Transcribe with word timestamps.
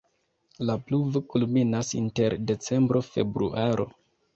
La 0.69 0.77
pluvo 0.87 1.21
kulminas 1.35 1.95
inter 2.03 2.39
decembro-februaro. 2.49 3.93